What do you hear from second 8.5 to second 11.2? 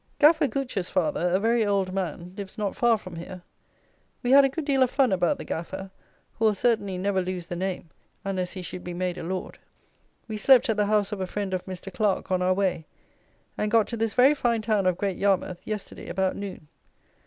he should be made a Lord. We slept at the house